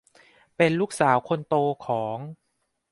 [0.57, 1.55] เป็นลูกสาวคนโต
[1.85, 2.17] ของ